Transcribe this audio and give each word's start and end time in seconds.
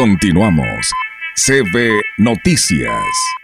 Continuamos. 0.00 0.90
CB 1.36 2.00
Noticias. 2.16 3.39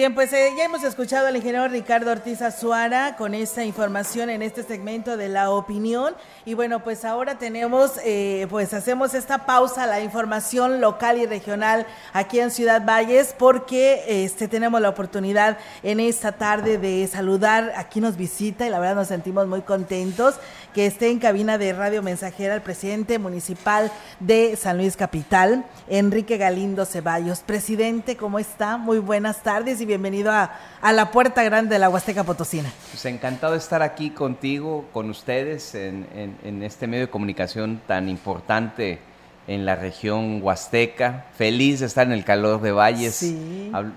Bien, 0.00 0.14
pues 0.14 0.32
eh, 0.32 0.54
ya 0.56 0.64
hemos 0.64 0.82
escuchado 0.82 1.26
al 1.26 1.36
ingeniero 1.36 1.68
Ricardo 1.68 2.10
Ortiz 2.10 2.40
Azuara 2.40 3.16
con 3.16 3.34
esta 3.34 3.64
información 3.64 4.30
en 4.30 4.40
este 4.40 4.62
segmento 4.62 5.18
de 5.18 5.28
la 5.28 5.50
opinión. 5.50 6.14
Y 6.46 6.54
bueno, 6.54 6.82
pues 6.82 7.04
ahora 7.04 7.36
tenemos, 7.36 8.00
eh, 8.02 8.46
pues 8.48 8.72
hacemos 8.72 9.12
esta 9.12 9.44
pausa, 9.44 9.86
la 9.86 10.00
información 10.00 10.80
local 10.80 11.18
y 11.18 11.26
regional 11.26 11.86
aquí 12.14 12.40
en 12.40 12.50
Ciudad 12.50 12.82
Valles, 12.82 13.34
porque 13.38 14.24
este 14.24 14.48
tenemos 14.48 14.80
la 14.80 14.88
oportunidad 14.88 15.58
en 15.82 16.00
esta 16.00 16.32
tarde 16.32 16.78
de 16.78 17.06
saludar, 17.06 17.70
aquí 17.76 18.00
nos 18.00 18.16
visita 18.16 18.66
y 18.66 18.70
la 18.70 18.78
verdad 18.78 18.94
nos 18.94 19.08
sentimos 19.08 19.46
muy 19.48 19.60
contentos 19.60 20.36
que 20.72 20.86
esté 20.86 21.10
en 21.10 21.18
cabina 21.18 21.58
de 21.58 21.74
Radio 21.74 22.02
Mensajera 22.02 22.54
el 22.54 22.62
presidente 22.62 23.18
municipal 23.18 23.92
de 24.20 24.56
San 24.56 24.78
Luis 24.78 24.96
Capital, 24.96 25.66
Enrique 25.88 26.38
Galindo 26.38 26.86
Ceballos. 26.86 27.40
Presidente, 27.40 28.16
¿cómo 28.16 28.38
está? 28.38 28.78
Muy 28.78 28.98
buenas 28.98 29.42
tardes 29.42 29.80
y 29.80 29.86
bienvenido 29.90 29.99
a, 30.30 30.92
la 30.92 31.10
Puerta 31.10 31.42
Grande 31.42 31.74
de 31.74 31.78
la 31.78 31.88
Huasteca 31.88 32.24
Potosina. 32.24 32.72
Pues 32.90 33.04
encantado 33.04 33.52
de 33.52 33.58
estar 33.58 33.82
aquí 33.82 34.10
contigo, 34.10 34.86
con 34.92 35.10
ustedes, 35.10 35.74
en, 35.74 36.06
en 36.42 36.62
este 36.62 36.86
medio 36.86 37.06
de 37.06 37.10
comunicación 37.10 37.80
tan 37.86 38.08
importante 38.08 38.98
en 39.46 39.66
la 39.66 39.74
región 39.74 40.40
huasteca, 40.42 41.26
feliz 41.36 41.80
de 41.80 41.86
estar 41.86 42.06
en 42.06 42.12
el 42.12 42.24
calor 42.24 42.60
de 42.60 42.70
Valles, 42.70 43.34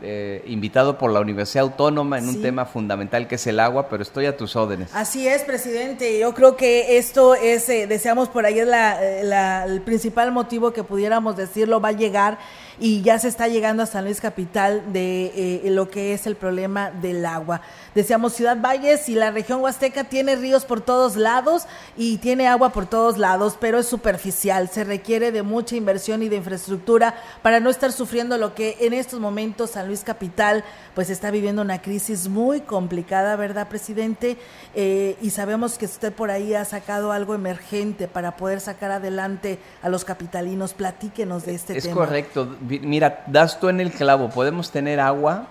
eh, 0.01 0.43
invitado 0.47 0.97
por 0.97 1.11
la 1.11 1.19
Universidad 1.19 1.63
Autónoma 1.63 2.17
en 2.17 2.27
un 2.27 2.41
tema 2.41 2.65
fundamental 2.65 3.27
que 3.27 3.35
es 3.35 3.47
el 3.47 3.59
agua, 3.59 3.89
pero 3.89 4.03
estoy 4.03 4.25
a 4.25 4.37
tus 4.37 4.55
órdenes. 4.55 4.93
Así 4.93 5.27
es, 5.27 5.43
presidente, 5.43 6.19
yo 6.19 6.33
creo 6.33 6.55
que 6.55 6.97
esto 6.97 7.35
es, 7.35 7.67
eh, 7.69 7.87
deseamos 7.87 8.29
por 8.29 8.45
ahí 8.45 8.59
es 8.59 8.67
la, 8.67 9.65
el 9.65 9.81
principal 9.81 10.31
motivo 10.31 10.71
que 10.73 10.83
pudiéramos 10.83 11.35
decirlo, 11.35 11.79
va 11.79 11.89
a 11.89 11.93
llegar 11.93 12.37
y 12.79 13.01
ya 13.01 13.19
se 13.19 13.27
está 13.27 13.47
llegando 13.47 13.83
a 13.83 13.85
San 13.85 14.05
Luis 14.05 14.19
Capital 14.19 14.91
de 14.91 15.31
eh, 15.65 15.69
lo 15.69 15.89
que 15.89 16.13
es 16.13 16.25
el 16.27 16.35
problema 16.35 16.91
del 16.91 17.25
agua. 17.25 17.61
Decíamos 17.95 18.33
Ciudad 18.33 18.57
Valles 18.59 19.09
y 19.09 19.15
la 19.15 19.31
región 19.31 19.61
huasteca 19.61 20.05
tiene 20.05 20.35
ríos 20.35 20.65
por 20.65 20.81
todos 20.81 21.15
lados 21.15 21.63
y 21.95 22.17
tiene 22.17 22.47
agua 22.47 22.69
por 22.69 22.85
todos 22.87 23.17
lados, 23.17 23.57
pero 23.59 23.79
es 23.79 23.87
superficial, 23.87 24.69
se 24.69 24.83
requiere 24.83 25.31
de 25.31 25.43
mucha 25.43 25.75
inversión 25.75 26.23
y 26.23 26.29
de 26.29 26.37
infraestructura 26.37 27.15
para 27.41 27.59
no 27.59 27.69
estar 27.69 27.91
sufriendo 27.91 28.37
lo 28.37 28.55
que 28.55 28.77
en 28.81 28.93
estos 28.93 29.19
momentos 29.19 29.62
San 29.67 29.87
Luis 29.87 30.03
Capital 30.03 30.63
pues 30.95 31.09
está 31.09 31.31
viviendo 31.31 31.61
una 31.61 31.81
crisis 31.81 32.27
muy 32.27 32.61
complicada, 32.61 33.35
¿verdad, 33.35 33.67
presidente? 33.67 34.37
Eh, 34.75 35.17
y 35.21 35.29
sabemos 35.29 35.77
que 35.77 35.85
usted 35.85 36.13
por 36.13 36.31
ahí 36.31 36.53
ha 36.53 36.65
sacado 36.65 37.11
algo 37.11 37.35
emergente 37.35 38.07
para 38.07 38.35
poder 38.35 38.59
sacar 38.59 38.91
adelante 38.91 39.59
a 39.81 39.89
los 39.89 40.05
capitalinos. 40.05 40.73
Platíquenos 40.73 41.45
de 41.45 41.55
este 41.55 41.75
tema. 41.75 41.87
Es 41.87 41.93
correcto. 41.93 42.55
Mira, 42.61 43.23
das 43.27 43.59
tú 43.59 43.69
en 43.69 43.79
el 43.79 43.91
clavo. 43.91 44.29
Podemos 44.29 44.71
tener 44.71 44.99
agua, 44.99 45.47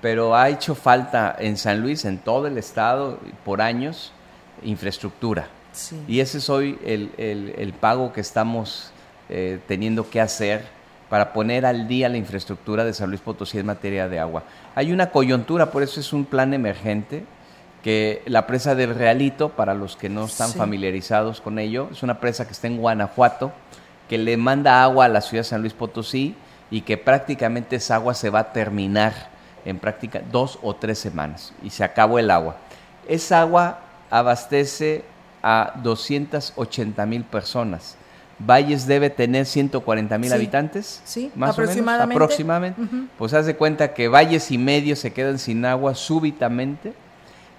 pero 0.00 0.34
ha 0.34 0.48
hecho 0.48 0.74
falta 0.74 1.36
en 1.38 1.56
San 1.56 1.80
Luis, 1.80 2.04
en 2.04 2.18
todo 2.18 2.46
el 2.46 2.58
estado, 2.58 3.18
por 3.44 3.60
años, 3.60 4.12
infraestructura. 4.62 5.48
Y 6.08 6.20
ese 6.20 6.38
es 6.38 6.50
hoy 6.50 6.78
el, 6.84 7.12
el, 7.16 7.72
pago 7.72 8.12
que 8.12 8.20
estamos 8.20 8.92
eh, 9.28 9.60
teniendo 9.68 10.08
que 10.10 10.20
hacer 10.20 10.66
para 11.10 11.32
poner 11.32 11.66
al 11.66 11.88
día 11.88 12.08
la 12.08 12.16
infraestructura 12.16 12.84
de 12.84 12.94
San 12.94 13.10
Luis 13.10 13.20
Potosí 13.20 13.58
en 13.58 13.66
materia 13.66 14.08
de 14.08 14.20
agua. 14.20 14.44
Hay 14.76 14.92
una 14.92 15.10
coyuntura, 15.10 15.70
por 15.72 15.82
eso 15.82 16.00
es 16.00 16.12
un 16.12 16.24
plan 16.24 16.54
emergente, 16.54 17.24
que 17.82 18.22
la 18.26 18.46
presa 18.46 18.74
del 18.76 18.94
Realito, 18.94 19.50
para 19.50 19.74
los 19.74 19.96
que 19.96 20.08
no 20.08 20.26
están 20.26 20.52
familiarizados 20.52 21.40
con 21.40 21.58
ello, 21.58 21.88
es 21.90 22.04
una 22.04 22.20
presa 22.20 22.46
que 22.46 22.52
está 22.52 22.68
en 22.68 22.76
Guanajuato, 22.76 23.52
que 24.08 24.18
le 24.18 24.36
manda 24.36 24.84
agua 24.84 25.06
a 25.06 25.08
la 25.08 25.20
ciudad 25.20 25.40
de 25.40 25.48
San 25.48 25.62
Luis 25.62 25.72
Potosí 25.72 26.36
y 26.70 26.82
que 26.82 26.96
prácticamente 26.96 27.76
esa 27.76 27.96
agua 27.96 28.14
se 28.14 28.30
va 28.30 28.40
a 28.40 28.52
terminar 28.52 29.12
en 29.64 29.78
práctica 29.78 30.22
dos 30.30 30.58
o 30.62 30.76
tres 30.76 30.98
semanas 30.98 31.52
y 31.62 31.70
se 31.70 31.82
acabó 31.82 32.18
el 32.20 32.30
agua. 32.30 32.56
Esa 33.08 33.40
agua 33.40 33.80
abastece 34.10 35.04
a 35.42 35.72
280 35.82 37.04
mil 37.06 37.24
personas. 37.24 37.96
Valles 38.46 38.86
debe 38.86 39.10
tener 39.10 39.44
140 39.44 40.16
mil 40.18 40.32
habitantes. 40.32 41.02
Sí, 41.04 41.30
más 41.34 41.50
aproximadamente. 41.50 42.14
aproximadamente. 42.14 42.80
Pues 43.18 43.34
haz 43.34 43.46
de 43.46 43.54
cuenta 43.54 43.92
que 43.92 44.08
Valles 44.08 44.50
y 44.50 44.58
medio 44.58 44.96
se 44.96 45.12
quedan 45.12 45.38
sin 45.38 45.64
agua 45.64 45.94
súbitamente 45.94 46.94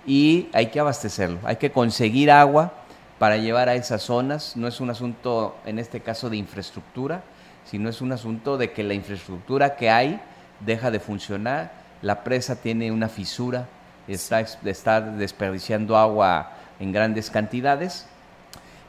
y 0.07 0.47
hay 0.53 0.67
que 0.67 0.79
abastecerlo. 0.79 1.37
Hay 1.43 1.57
que 1.57 1.71
conseguir 1.71 2.31
agua 2.31 2.73
para 3.19 3.37
llevar 3.37 3.69
a 3.69 3.75
esas 3.75 4.01
zonas. 4.01 4.57
No 4.57 4.67
es 4.67 4.81
un 4.81 4.89
asunto, 4.89 5.55
en 5.65 5.77
este 5.77 5.99
caso, 5.99 6.31
de 6.31 6.37
infraestructura, 6.37 7.21
sino 7.63 7.87
es 7.87 8.01
un 8.01 8.11
asunto 8.11 8.57
de 8.57 8.71
que 8.71 8.83
la 8.83 8.95
infraestructura 8.95 9.75
que 9.75 9.91
hay 9.91 10.19
deja 10.61 10.89
de 10.89 10.99
funcionar. 10.99 11.71
La 12.01 12.23
presa 12.23 12.55
tiene 12.55 12.91
una 12.91 13.07
fisura, 13.07 13.67
está, 14.07 14.39
está 14.39 14.99
desperdiciando 14.99 15.95
agua 15.95 16.53
en 16.79 16.91
grandes 16.91 17.29
cantidades 17.29 18.07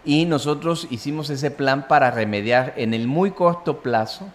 y 0.04 0.24
nosotros 0.24 0.86
hicimos 0.90 1.30
ese 1.30 1.50
plan 1.50 1.86
para 1.88 2.10
remediar 2.10 2.74
en 2.76 2.94
el 2.94 3.06
muy 3.06 3.30
corto 3.32 3.80
plazo 3.80 4.28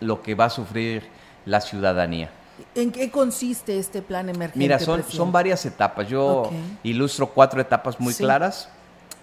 lo 0.00 0.22
que 0.22 0.34
va 0.34 0.46
a 0.46 0.50
sufrir 0.50 1.04
la 1.46 1.60
ciudadanía. 1.60 2.30
¿En 2.74 2.92
qué 2.92 3.10
consiste 3.10 3.78
este 3.78 4.02
plan 4.02 4.28
emergente? 4.28 4.58
Mira, 4.58 4.78
son, 4.78 5.02
son 5.02 5.32
varias 5.32 5.64
etapas. 5.66 6.08
Yo 6.08 6.50
ilustro 6.82 7.28
cuatro 7.28 7.60
etapas 7.60 7.98
muy 7.98 8.14
claras. 8.14 8.68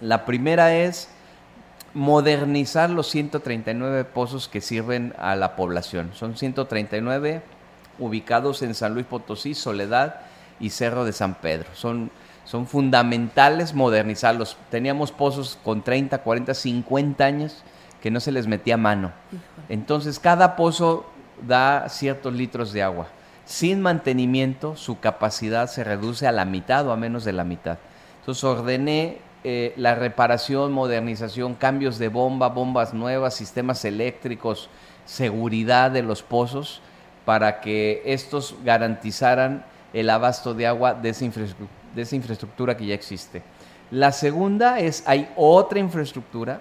La 0.00 0.24
primera 0.24 0.74
es 0.74 1.08
modernizar 1.94 2.90
los 2.90 3.08
139 3.08 4.04
pozos 4.04 4.48
que 4.48 4.60
sirven 4.60 5.14
a 5.18 5.36
la 5.36 5.56
población. 5.56 6.10
Son 6.14 6.36
139 6.36 7.42
ubicados 7.98 8.62
en 8.62 8.74
San 8.74 8.94
Luis 8.94 9.06
Potosí, 9.06 9.54
Soledad 9.54 10.20
y 10.60 10.70
Cerro 10.70 11.04
de 11.04 11.12
San 11.12 11.36
Pedro. 11.36 11.68
Son 11.74 12.10
son 12.48 12.66
fundamentales 12.66 13.74
modernizarlos. 13.74 14.56
Teníamos 14.70 15.12
pozos 15.12 15.58
con 15.62 15.82
30, 15.82 16.16
40, 16.16 16.54
50 16.54 17.22
años 17.22 17.62
que 18.00 18.10
no 18.10 18.20
se 18.20 18.32
les 18.32 18.46
metía 18.46 18.78
mano. 18.78 19.12
Entonces 19.68 20.18
cada 20.18 20.56
pozo 20.56 21.04
da 21.46 21.90
ciertos 21.90 22.32
litros 22.32 22.72
de 22.72 22.82
agua. 22.82 23.08
Sin 23.44 23.82
mantenimiento 23.82 24.76
su 24.76 24.98
capacidad 24.98 25.68
se 25.68 25.84
reduce 25.84 26.26
a 26.26 26.32
la 26.32 26.46
mitad 26.46 26.88
o 26.88 26.92
a 26.92 26.96
menos 26.96 27.22
de 27.24 27.34
la 27.34 27.44
mitad. 27.44 27.76
Entonces 28.20 28.42
ordené 28.44 29.18
eh, 29.44 29.74
la 29.76 29.94
reparación, 29.94 30.72
modernización, 30.72 31.54
cambios 31.54 31.98
de 31.98 32.08
bomba, 32.08 32.48
bombas 32.48 32.94
nuevas, 32.94 33.34
sistemas 33.34 33.84
eléctricos, 33.84 34.70
seguridad 35.04 35.90
de 35.90 36.02
los 36.02 36.22
pozos 36.22 36.80
para 37.26 37.60
que 37.60 38.00
estos 38.06 38.56
garantizaran 38.64 39.66
el 39.92 40.08
abasto 40.08 40.54
de 40.54 40.66
agua 40.66 40.94
de 40.94 41.10
esa 41.10 41.26
infraestructura 41.26 41.78
de 41.98 42.04
esa 42.04 42.16
infraestructura 42.16 42.76
que 42.76 42.86
ya 42.86 42.94
existe. 42.94 43.42
La 43.90 44.12
segunda 44.12 44.78
es, 44.78 45.02
hay 45.06 45.28
otra 45.36 45.78
infraestructura 45.78 46.60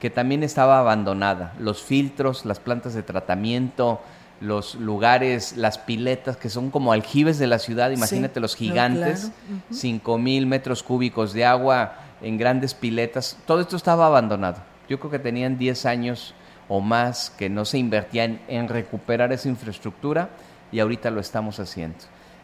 que 0.00 0.10
también 0.10 0.42
estaba 0.42 0.78
abandonada, 0.80 1.54
los 1.58 1.82
filtros, 1.82 2.44
las 2.44 2.58
plantas 2.58 2.92
de 2.94 3.02
tratamiento, 3.04 4.00
los 4.40 4.74
lugares, 4.74 5.56
las 5.56 5.78
piletas 5.78 6.36
que 6.36 6.50
son 6.50 6.70
como 6.70 6.92
aljibes 6.92 7.38
de 7.38 7.46
la 7.46 7.60
ciudad, 7.60 7.92
imagínate 7.92 8.40
los 8.40 8.56
gigantes, 8.56 9.30
cinco 9.70 10.18
mil 10.18 10.46
metros 10.46 10.82
cúbicos 10.82 11.32
de 11.32 11.44
agua 11.44 11.94
en 12.20 12.36
grandes 12.36 12.74
piletas, 12.74 13.36
todo 13.46 13.60
esto 13.60 13.76
estaba 13.76 14.06
abandonado. 14.06 14.56
Yo 14.88 14.98
creo 14.98 15.12
que 15.12 15.20
tenían 15.20 15.58
10 15.58 15.86
años 15.86 16.34
o 16.68 16.80
más 16.80 17.30
que 17.30 17.48
no 17.48 17.64
se 17.64 17.78
invertían 17.78 18.40
en 18.48 18.68
recuperar 18.68 19.32
esa 19.32 19.48
infraestructura 19.48 20.30
y 20.72 20.80
ahorita 20.80 21.10
lo 21.10 21.20
estamos 21.20 21.60
haciendo. 21.60 21.98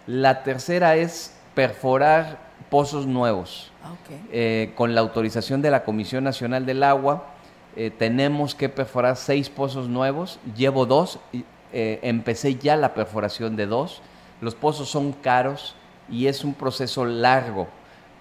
La 0.06 0.42
tercera 0.44 0.96
es 0.96 1.37
perforar 1.58 2.38
pozos 2.70 3.04
nuevos. 3.04 3.72
Ah, 3.82 3.94
eh, 4.30 4.70
con 4.76 4.94
la 4.94 5.00
autorización 5.00 5.60
de 5.60 5.72
la 5.72 5.82
Comisión 5.82 6.22
Nacional 6.22 6.64
del 6.64 6.84
Agua, 6.84 7.24
eh, 7.74 7.90
tenemos 7.90 8.54
que 8.54 8.68
perforar 8.68 9.16
seis 9.16 9.50
pozos 9.50 9.88
nuevos. 9.88 10.38
Llevo 10.56 10.86
dos, 10.86 11.18
eh, 11.72 11.98
empecé 12.02 12.54
ya 12.54 12.76
la 12.76 12.94
perforación 12.94 13.56
de 13.56 13.66
dos. 13.66 14.02
Los 14.40 14.54
pozos 14.54 14.88
son 14.88 15.12
caros 15.12 15.74
y 16.08 16.28
es 16.28 16.44
un 16.44 16.54
proceso 16.54 17.04
largo, 17.04 17.66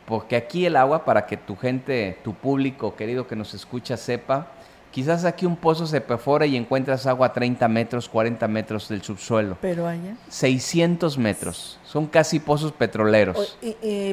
porque 0.08 0.36
aquí 0.36 0.66
el 0.66 0.76
agua, 0.76 1.06
para 1.06 1.28
que 1.28 1.38
tu 1.38 1.56
gente, 1.56 2.18
tu 2.24 2.34
público 2.34 2.96
querido 2.96 3.28
que 3.28 3.36
nos 3.36 3.54
escucha 3.54 3.98
sepa, 3.98 4.48
Quizás 4.92 5.26
aquí 5.26 5.46
un 5.46 5.56
pozo 5.56 5.86
se 5.86 6.02
perfora 6.02 6.46
y 6.46 6.56
encuentras 6.56 7.06
agua 7.06 7.28
a 7.28 7.34
30 7.34 7.68
metros, 7.68 8.10
40 8.10 8.48
metros 8.48 8.90
del 8.90 9.04
subsuelo. 9.04 9.58
Pero 9.62 9.86
allá. 9.86 10.16
600 10.30 11.18
metros. 11.18 11.80
Son 11.86 12.08
casi 12.08 12.40
pozos 12.40 12.72
petroleros. 12.72 13.58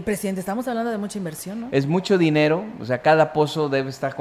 presidente, 0.04 0.40
estamos 0.40 0.68
hablando 0.68 0.90
de 0.90 0.98
mucha 0.98 1.18
inversión, 1.18 1.62
¿no? 1.62 1.68
Es 1.70 1.86
mucho 1.86 2.18
dinero. 2.18 2.64
O 2.80 2.84
sea, 2.84 3.00
cada 3.00 3.32
pozo 3.32 3.68
debe 3.68 3.88
estar 3.90 4.14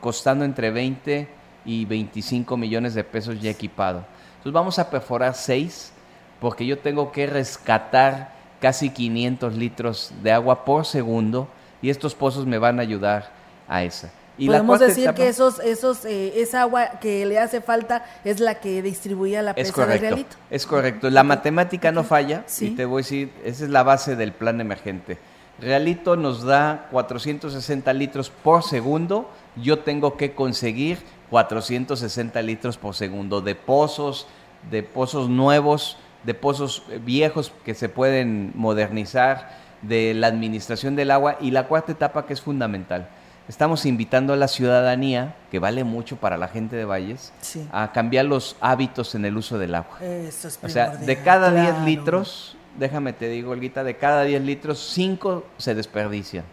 costando 0.00 0.44
entre 0.44 0.70
20 0.70 1.28
y 1.64 1.84
25 1.84 2.56
millones 2.56 2.94
de 2.94 3.04
pesos 3.04 3.40
ya 3.40 3.50
equipado. 3.50 4.04
Entonces 4.36 4.52
vamos 4.52 4.78
a 4.78 4.90
perforar 4.90 5.34
seis 5.34 5.92
porque 6.40 6.66
yo 6.66 6.78
tengo 6.78 7.12
que 7.12 7.26
rescatar 7.26 8.34
casi 8.60 8.90
500 8.90 9.54
litros 9.54 10.12
de 10.22 10.32
agua 10.32 10.64
por 10.64 10.84
segundo 10.86 11.48
y 11.80 11.90
estos 11.90 12.14
pozos 12.14 12.46
me 12.46 12.58
van 12.58 12.78
a 12.78 12.82
ayudar 12.82 13.30
a 13.68 13.84
esa. 13.84 14.10
Y 14.36 14.48
Podemos 14.48 14.80
decir 14.80 15.12
que 15.14 15.28
esos, 15.28 15.60
esos, 15.60 16.04
eh, 16.04 16.40
esa 16.40 16.62
agua 16.62 16.98
que 17.00 17.24
le 17.24 17.38
hace 17.38 17.60
falta 17.60 18.04
es 18.24 18.40
la 18.40 18.56
que 18.56 18.82
distribuía 18.82 19.42
la 19.42 19.54
presa 19.54 19.86
de 19.86 19.98
Realito. 19.98 20.36
Es 20.50 20.66
correcto. 20.66 21.08
La 21.08 21.22
matemática 21.22 21.92
no 21.92 22.02
falla 22.02 22.44
y 22.60 22.70
te 22.70 22.84
voy 22.84 23.00
a 23.00 23.02
decir, 23.04 23.30
esa 23.44 23.64
es 23.64 23.70
la 23.70 23.84
base 23.84 24.16
del 24.16 24.32
plan 24.32 24.60
emergente. 24.60 25.18
Realito 25.60 26.16
nos 26.16 26.42
da 26.42 26.88
460 26.90 27.92
litros 27.92 28.30
por 28.30 28.64
segundo. 28.64 29.30
Yo 29.54 29.78
tengo 29.78 30.16
que 30.16 30.34
conseguir 30.34 30.98
460 31.30 32.42
litros 32.42 32.76
por 32.76 32.96
segundo 32.96 33.40
de 33.40 33.54
pozos, 33.54 34.26
de 34.68 34.82
pozos 34.82 35.28
nuevos, 35.28 35.96
de 36.24 36.34
pozos 36.34 36.82
viejos 37.04 37.52
que 37.64 37.74
se 37.74 37.88
pueden 37.88 38.50
modernizar, 38.56 39.62
de 39.82 40.12
la 40.14 40.26
administración 40.26 40.96
del 40.96 41.12
agua 41.12 41.36
y 41.40 41.52
la 41.52 41.68
cuarta 41.68 41.92
etapa 41.92 42.26
que 42.26 42.32
es 42.32 42.40
fundamental 42.40 43.08
estamos 43.48 43.84
invitando 43.86 44.32
a 44.32 44.36
la 44.36 44.48
ciudadanía, 44.48 45.34
que 45.50 45.58
vale 45.58 45.84
mucho 45.84 46.16
para 46.16 46.36
la 46.36 46.48
gente 46.48 46.76
de 46.76 46.84
Valles, 46.84 47.32
a 47.72 47.92
cambiar 47.92 48.24
los 48.24 48.56
hábitos 48.60 49.14
en 49.14 49.24
el 49.24 49.36
uso 49.36 49.58
del 49.58 49.74
agua. 49.74 49.98
Eso 50.00 50.48
es 50.48 50.58
o 50.62 50.68
sea, 50.68 50.90
de 50.90 51.16
cada 51.22 51.50
10 51.50 51.80
litros, 51.84 52.56
déjame 52.78 53.12
te 53.12 53.28
digo, 53.28 53.50
Olguita, 53.50 53.84
de 53.84 53.96
cada 53.96 54.24
10 54.24 54.42
litros, 54.42 54.78
5 54.92 55.44
se 55.58 55.74
desperdician. 55.74 56.44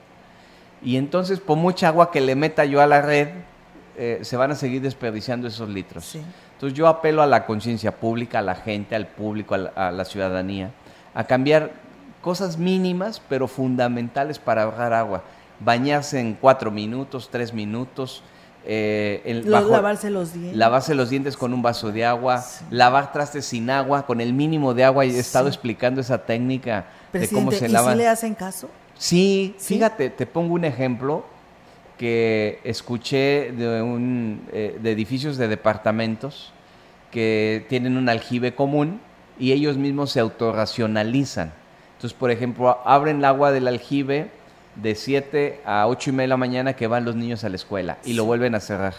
Y 0.83 0.97
entonces, 0.97 1.39
por 1.39 1.57
mucha 1.57 1.87
agua 1.87 2.11
que 2.11 2.21
le 2.21 2.35
meta 2.35 2.65
yo 2.65 2.81
a 2.81 2.87
la 2.87 3.01
red, 3.01 3.29
eh, 3.97 4.19
se 4.23 4.35
van 4.35 4.51
a 4.51 4.55
seguir 4.55 4.81
desperdiciando 4.81 5.47
esos 5.47 5.69
litros. 5.69 6.15
Entonces 6.15 6.77
yo 6.77 6.87
apelo 6.87 7.21
a 7.21 7.27
la 7.27 7.45
conciencia 7.45 7.91
pública, 7.91 8.39
a 8.39 8.41
la 8.41 8.55
gente, 8.55 8.95
al 8.95 9.07
público, 9.07 9.55
a 9.55 9.91
la 9.91 10.05
ciudadanía, 10.05 10.71
a 11.13 11.23
cambiar 11.25 11.71
cosas 12.21 12.57
mínimas, 12.57 13.21
pero 13.27 13.47
fundamentales 13.47 14.39
para 14.39 14.63
ahorrar 14.63 14.93
agua 14.93 15.23
bañarse 15.63 16.19
en 16.19 16.33
cuatro 16.33 16.71
minutos, 16.71 17.29
tres 17.31 17.53
minutos. 17.53 18.23
Eh, 18.65 19.41
lavarse 19.45 20.09
los 20.09 20.33
dientes. 20.33 20.55
Lavarse 20.55 20.93
los 20.93 21.09
dientes 21.09 21.35
con 21.35 21.53
un 21.53 21.61
vaso 21.61 21.91
de 21.91 22.05
agua, 22.05 22.45
lavar 22.69 23.11
trastes 23.11 23.45
sin 23.45 23.69
agua, 23.69 24.05
con 24.05 24.21
el 24.21 24.33
mínimo 24.33 24.73
de 24.73 24.83
agua. 24.83 25.05
He 25.05 25.17
estado 25.17 25.47
explicando 25.47 26.01
esa 26.01 26.25
técnica 26.25 26.85
de 27.11 27.27
cómo 27.27 27.51
se 27.51 27.69
lava. 27.69 27.91
¿Y 27.91 27.93
si 27.93 27.97
le 27.97 28.07
hacen 28.07 28.35
caso? 28.35 28.69
Sí, 28.97 29.55
fíjate, 29.57 30.11
te 30.11 30.27
pongo 30.27 30.53
un 30.53 30.65
ejemplo 30.65 31.25
que 31.97 32.59
escuché 32.63 33.51
de, 33.51 33.81
un, 33.81 34.47
eh, 34.51 34.77
de 34.81 34.91
edificios 34.91 35.37
de 35.37 35.47
departamentos 35.47 36.51
que 37.11 37.65
tienen 37.69 37.97
un 37.97 38.09
aljibe 38.09 38.55
común 38.55 38.99
y 39.39 39.51
ellos 39.51 39.77
mismos 39.77 40.11
se 40.11 40.19
autorracionalizan. 40.19 41.51
Entonces, 41.95 42.17
por 42.17 42.31
ejemplo, 42.31 42.79
abren 42.85 43.17
el 43.17 43.25
agua 43.25 43.51
del 43.51 43.67
aljibe 43.67 44.31
de 44.75 44.95
7 44.95 45.61
a 45.65 45.87
8 45.87 46.09
y 46.09 46.13
media 46.13 46.23
de 46.23 46.29
la 46.29 46.37
mañana 46.37 46.73
que 46.73 46.87
van 46.87 47.05
los 47.05 47.15
niños 47.15 47.43
a 47.43 47.49
la 47.49 47.55
escuela 47.55 47.97
y 48.05 48.13
lo 48.13 48.25
vuelven 48.25 48.55
a 48.55 48.59
cerrar. 48.59 48.93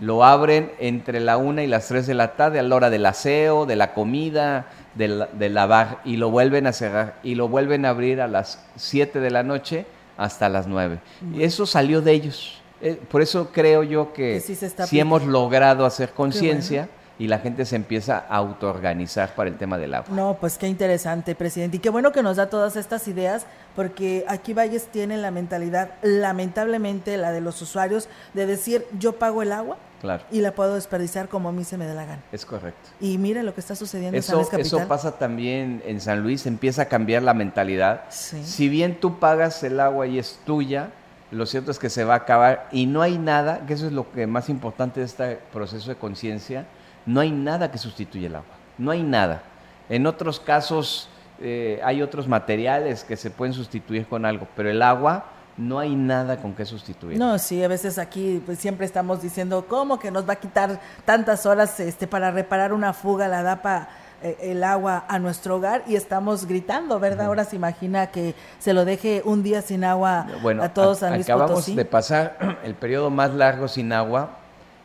Lo 0.00 0.24
abren 0.24 0.70
entre 0.78 1.18
la 1.20 1.36
1 1.36 1.62
y 1.62 1.66
las 1.66 1.88
3 1.88 2.06
de 2.06 2.14
la 2.14 2.36
tarde 2.36 2.60
a 2.60 2.62
la 2.62 2.74
hora 2.76 2.90
del 2.90 3.04
aseo, 3.06 3.66
de 3.66 3.76
la 3.76 3.92
comida, 3.92 4.66
de, 4.94 5.48
lavar 5.48 6.00
y 6.04 6.16
lo 6.16 6.30
vuelven 6.30 6.66
a 6.66 6.72
cerrar 6.72 7.16
y 7.22 7.34
lo 7.34 7.48
vuelven 7.48 7.84
a 7.84 7.90
abrir 7.90 8.20
a 8.20 8.28
las 8.28 8.64
7 8.76 9.20
de 9.20 9.30
la 9.30 9.42
noche 9.42 9.86
hasta 10.16 10.48
las 10.48 10.66
9. 10.66 11.00
Y 11.34 11.42
eso 11.42 11.66
salió 11.66 12.02
de 12.02 12.12
ellos. 12.12 12.62
Eh, 12.80 12.98
por 13.10 13.20
eso 13.20 13.50
creo 13.52 13.82
yo 13.82 14.12
que, 14.12 14.40
si 14.40 15.00
hemos 15.00 15.24
logrado 15.24 15.84
hacer 15.84 16.10
conciencia 16.10 16.88
y 17.20 17.26
la 17.26 17.38
gente 17.38 17.66
se 17.66 17.76
empieza 17.76 18.24
a 18.30 18.36
autoorganizar 18.36 19.34
para 19.34 19.50
el 19.50 19.58
tema 19.58 19.76
del 19.76 19.92
agua. 19.92 20.08
No, 20.10 20.38
pues 20.40 20.56
qué 20.56 20.66
interesante, 20.66 21.34
presidente. 21.34 21.76
Y 21.76 21.80
qué 21.80 21.90
bueno 21.90 22.12
que 22.12 22.22
nos 22.22 22.38
da 22.38 22.48
todas 22.48 22.76
estas 22.76 23.06
ideas, 23.08 23.44
porque 23.80 24.26
aquí 24.28 24.52
Valles 24.52 24.88
tiene 24.88 25.16
la 25.16 25.30
mentalidad, 25.30 25.92
lamentablemente, 26.02 27.16
la 27.16 27.32
de 27.32 27.40
los 27.40 27.62
usuarios, 27.62 28.10
de 28.34 28.44
decir, 28.44 28.84
yo 28.98 29.14
pago 29.14 29.40
el 29.40 29.52
agua 29.52 29.78
claro. 30.02 30.22
y 30.30 30.42
la 30.42 30.54
puedo 30.54 30.74
desperdiciar 30.74 31.30
como 31.30 31.48
a 31.48 31.52
mí 31.52 31.64
se 31.64 31.78
me 31.78 31.86
dé 31.86 31.94
la 31.94 32.04
gana. 32.04 32.20
Es 32.30 32.44
correcto. 32.44 32.90
Y 33.00 33.16
mire 33.16 33.42
lo 33.42 33.54
que 33.54 33.60
está 33.62 33.74
sucediendo 33.74 34.18
en 34.18 34.22
San 34.22 34.36
Luis 34.36 34.48
Capital. 34.48 34.80
Eso 34.80 34.86
pasa 34.86 35.12
también 35.12 35.82
en 35.86 35.98
San 36.02 36.22
Luis, 36.22 36.44
empieza 36.44 36.82
a 36.82 36.84
cambiar 36.88 37.22
la 37.22 37.32
mentalidad. 37.32 38.02
Si 38.10 38.68
bien 38.68 39.00
tú 39.00 39.18
pagas 39.18 39.62
el 39.62 39.80
agua 39.80 40.06
y 40.06 40.18
es 40.18 40.38
tuya, 40.44 40.90
lo 41.30 41.46
cierto 41.46 41.70
es 41.70 41.78
que 41.78 41.88
se 41.88 42.04
va 42.04 42.12
a 42.12 42.18
acabar 42.18 42.68
y 42.72 42.84
no 42.84 43.00
hay 43.00 43.16
nada, 43.16 43.64
que 43.66 43.72
eso 43.72 43.86
es 43.86 43.92
lo 43.92 44.12
que 44.12 44.26
más 44.26 44.50
importante 44.50 45.00
de 45.00 45.06
este 45.06 45.38
proceso 45.54 45.88
de 45.88 45.96
conciencia, 45.96 46.66
no 47.06 47.20
hay 47.20 47.30
nada 47.30 47.70
que 47.70 47.78
sustituya 47.78 48.26
el 48.26 48.34
agua, 48.34 48.56
no 48.76 48.90
hay 48.90 49.02
nada. 49.02 49.42
En 49.88 50.06
otros 50.06 50.38
casos 50.38 51.08
eh, 51.40 51.80
hay 51.82 52.02
otros 52.02 52.28
materiales 52.28 53.04
que 53.04 53.16
se 53.16 53.30
pueden 53.30 53.54
sustituir 53.54 54.06
con 54.06 54.24
algo, 54.24 54.46
pero 54.56 54.70
el 54.70 54.82
agua 54.82 55.24
no 55.56 55.78
hay 55.78 55.94
nada 55.94 56.38
con 56.38 56.54
que 56.54 56.64
sustituir. 56.64 57.18
No, 57.18 57.38
sí, 57.38 57.62
a 57.62 57.68
veces 57.68 57.98
aquí 57.98 58.42
pues, 58.44 58.58
siempre 58.58 58.86
estamos 58.86 59.22
diciendo, 59.22 59.66
¿cómo 59.68 59.98
que 59.98 60.10
nos 60.10 60.28
va 60.28 60.34
a 60.34 60.36
quitar 60.36 60.80
tantas 61.04 61.46
horas 61.46 61.78
este, 61.80 62.06
para 62.06 62.30
reparar 62.30 62.72
una 62.72 62.92
fuga 62.92 63.28
la 63.28 63.42
DAPA? 63.42 63.88
Eh, 64.22 64.36
el 64.42 64.64
agua 64.64 65.06
a 65.08 65.18
nuestro 65.18 65.56
hogar 65.56 65.82
y 65.86 65.96
estamos 65.96 66.44
gritando, 66.44 67.00
¿verdad? 67.00 67.26
Ahora 67.26 67.44
se 67.44 67.56
imagina 67.56 68.08
que 68.08 68.34
se 68.58 68.74
lo 68.74 68.84
deje 68.84 69.22
un 69.24 69.42
día 69.42 69.62
sin 69.62 69.82
agua 69.82 70.26
a 70.60 70.68
todos 70.74 71.02
a, 71.02 71.14
Acabamos 71.14 71.74
de 71.74 71.84
pasar 71.86 72.58
el 72.64 72.74
periodo 72.74 73.08
más 73.08 73.32
largo 73.32 73.66
sin 73.66 73.94
agua 73.94 74.36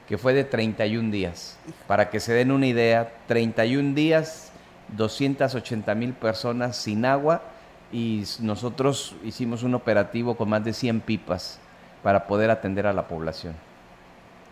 que 0.08 0.18
fue 0.18 0.34
de 0.34 0.46
31 0.46 1.12
días. 1.12 1.58
Para 1.86 2.10
que 2.10 2.22
se 2.22 2.32
den 2.32 2.52
una 2.52 2.68
idea, 2.68 3.12
31 3.28 3.94
días, 3.94 4.52
280 4.96 5.96
mil 5.96 6.14
personas 6.14 6.78
sin 6.78 7.06
agua 7.06 7.42
y 7.92 8.24
nosotros 8.40 9.16
hicimos 9.24 9.64
un 9.64 9.76
operativo 9.76 10.36
con 10.36 10.50
más 10.50 10.64
de 10.64 10.74
100 10.74 11.02
pipas 11.02 11.60
para 12.04 12.28
poder 12.28 12.50
atender 12.50 12.88
a 12.88 12.94
la 12.94 13.08
población. 13.08 13.56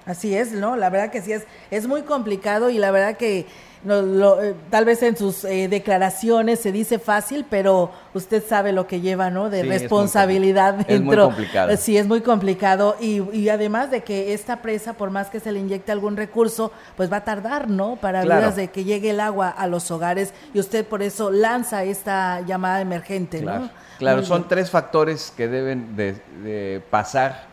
Así 0.06 0.36
es, 0.36 0.52
¿no? 0.52 0.76
La 0.76 0.90
verdad 0.90 1.12
que 1.12 1.22
sí 1.22 1.32
es, 1.32 1.46
es 1.72 1.88
muy 1.88 2.02
complicado 2.02 2.70
y 2.70 2.78
la 2.78 2.92
verdad 2.92 3.16
que 3.18 3.46
no, 3.84 4.42
eh, 4.42 4.56
tal 4.70 4.86
vez 4.86 5.04
en 5.04 5.18
sus 5.18 5.44
eh, 5.44 5.68
declaraciones 5.68 6.60
se 6.60 6.72
dice 6.72 7.00
fácil, 7.00 7.46
pero 7.50 7.92
usted 8.14 8.44
sabe 8.48 8.72
lo 8.72 8.88
que 8.88 9.02
lleva, 9.02 9.30
¿no? 9.30 9.50
De 9.50 9.64
responsabilidad 9.64 10.74
dentro. 10.74 10.94
Es 10.94 11.02
muy 11.02 11.18
complicado. 11.18 11.78
Sí, 11.78 11.98
es 11.98 12.08
muy 12.08 12.22
complicado. 12.22 12.96
Y, 13.00 13.22
y, 13.36 13.50
además 13.50 13.92
de 13.92 14.02
que 14.02 14.34
esta 14.34 14.62
presa, 14.62 14.94
por 14.94 15.10
más 15.10 15.30
que 15.30 15.40
se 15.40 15.52
le 15.52 15.60
inyecte 15.60 15.92
algún 15.92 16.16
recurso, 16.16 16.72
pues 16.96 17.12
va 17.12 17.18
a 17.18 17.24
tardar, 17.24 17.70
¿no? 17.70 17.98
Para 17.98 18.22
claro. 18.22 18.52
de 18.52 18.70
que 18.70 18.84
llegue 18.84 19.10
el 19.10 19.20
agua 19.20 19.50
a 19.50 19.68
los 19.68 19.92
hogares. 19.92 20.34
Y 20.54 20.60
usted 20.60 20.86
por 20.86 21.02
eso 21.02 21.30
lanza 21.30 21.84
esta 21.84 22.42
llamada 22.42 22.82
emergente, 22.82 23.42
claro. 23.42 23.70
Claro, 24.00 24.24
son 24.24 24.48
tres 24.48 24.70
factores 24.70 25.32
que 25.36 25.48
deben 25.48 25.96
de, 25.96 26.82
pasar 26.90 27.48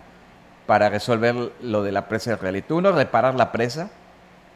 para 0.67 0.89
resolver 0.89 1.53
lo 1.61 1.83
de 1.83 1.93
la 1.93 2.09
presa 2.09 2.31
de 2.31 2.37
realidad. 2.37 2.71
Uno, 2.71 2.93
reparar 2.93 3.35
la 3.35 3.53
presa 3.53 3.91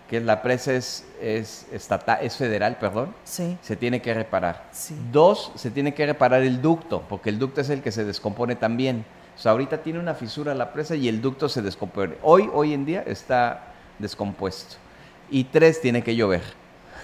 que 0.08 0.20
la 0.20 0.42
presa 0.42 0.74
es, 0.74 1.06
es, 1.20 1.66
estatal, 1.72 2.18
es 2.20 2.36
federal, 2.36 2.76
perdón, 2.78 3.14
sí. 3.24 3.56
se 3.62 3.76
tiene 3.76 4.02
que 4.02 4.12
reparar. 4.12 4.64
Dos, 5.10 5.52
se 5.54 5.70
tiene 5.70 5.94
que 5.94 6.04
reparar 6.06 6.42
el 6.42 6.60
ducto, 6.60 7.02
porque 7.08 7.30
el 7.30 7.38
ducto 7.38 7.60
es 7.60 7.70
el 7.70 7.82
que 7.82 7.90
se 7.90 8.04
descompone 8.04 8.54
también. 8.56 9.04
O 9.36 9.38
sea, 9.38 9.52
ahorita 9.52 9.82
tiene 9.82 9.98
una 9.98 10.14
fisura 10.14 10.54
la 10.54 10.72
presa 10.72 10.94
y 10.94 11.08
el 11.08 11.20
ducto 11.20 11.48
se 11.48 11.62
descompone. 11.62 12.16
Hoy, 12.22 12.48
hoy 12.52 12.72
en 12.72 12.84
día 12.84 13.02
está 13.06 13.72
descompuesto. 13.98 14.76
Y 15.30 15.44
tres, 15.44 15.80
tiene 15.80 16.02
que 16.02 16.14
llover. 16.14 16.42